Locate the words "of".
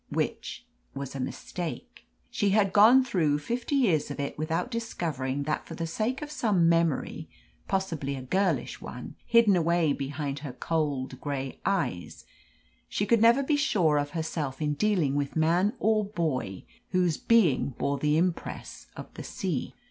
4.09-4.19, 6.23-6.31, 13.99-14.09, 18.95-19.13